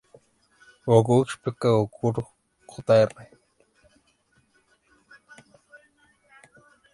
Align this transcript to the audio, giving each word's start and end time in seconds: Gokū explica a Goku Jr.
Gokū 0.91 1.17
explica 1.25 1.67
a 1.67 1.73
Goku 1.97 2.13
Jr. 2.67 3.13